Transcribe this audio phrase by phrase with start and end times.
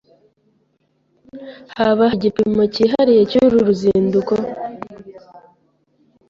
[1.77, 4.33] Haba hari igipimo cyihariye cyuru ruzinduko?